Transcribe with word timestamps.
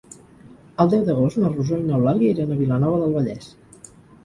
El 0.83 0.89
deu 0.93 1.03
d'agost 1.09 1.41
na 1.43 1.51
Rosó 1.51 1.79
i 1.83 1.85
n'Eulàlia 1.91 2.33
iran 2.39 2.57
a 2.57 2.59
Vilanova 2.65 3.05
del 3.05 3.17
Vallès. 3.21 3.55